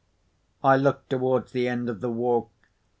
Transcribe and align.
I 0.63 0.77
looked 0.77 1.11
towards 1.11 1.51
the 1.51 1.67
end 1.67 1.87
of 1.87 2.01
the 2.01 2.09
walk. 2.09 2.49